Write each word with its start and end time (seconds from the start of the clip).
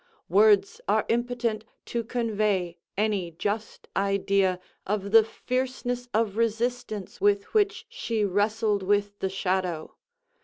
Words 0.29 0.81
are 0.87 1.05
impotent 1.09 1.63
to 1.85 2.03
convey 2.03 2.79
any 2.97 3.29
just 3.29 3.87
idea 3.95 4.59
of 4.87 5.11
the 5.11 5.23
fierceness 5.23 6.09
of 6.11 6.37
resistance 6.37 7.21
with 7.21 7.43
which 7.53 7.85
she 7.87 8.25
wrestled 8.25 8.81
with 8.81 9.19
the 9.19 9.29
Shadow. 9.29 9.93